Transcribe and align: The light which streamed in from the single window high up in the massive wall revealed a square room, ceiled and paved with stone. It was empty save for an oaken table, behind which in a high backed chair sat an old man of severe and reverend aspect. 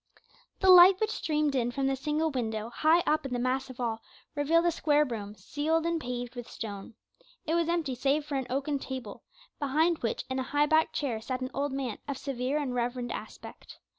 The 0.61 0.71
light 0.71 0.99
which 0.99 1.11
streamed 1.11 1.53
in 1.53 1.69
from 1.69 1.85
the 1.85 1.95
single 1.95 2.31
window 2.31 2.71
high 2.71 3.01
up 3.05 3.23
in 3.23 3.33
the 3.33 3.37
massive 3.37 3.77
wall 3.77 4.01
revealed 4.33 4.65
a 4.65 4.71
square 4.71 5.05
room, 5.05 5.35
ceiled 5.35 5.85
and 5.85 6.01
paved 6.01 6.33
with 6.33 6.49
stone. 6.49 6.95
It 7.45 7.53
was 7.53 7.69
empty 7.69 7.93
save 7.93 8.25
for 8.25 8.33
an 8.33 8.47
oaken 8.49 8.79
table, 8.79 9.21
behind 9.59 9.99
which 9.99 10.23
in 10.27 10.39
a 10.39 10.49
high 10.57 10.65
backed 10.65 10.93
chair 10.95 11.21
sat 11.21 11.41
an 11.41 11.51
old 11.53 11.71
man 11.71 11.99
of 12.07 12.17
severe 12.17 12.57
and 12.59 12.73
reverend 12.73 13.11
aspect. 13.11 13.77